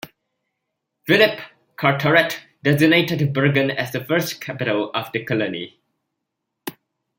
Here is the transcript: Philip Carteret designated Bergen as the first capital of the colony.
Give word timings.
Philip 1.05 1.39
Carteret 1.75 2.39
designated 2.63 3.33
Bergen 3.35 3.69
as 3.69 3.91
the 3.91 4.03
first 4.03 4.41
capital 4.41 4.89
of 4.95 5.11
the 5.11 5.23
colony. 5.23 5.79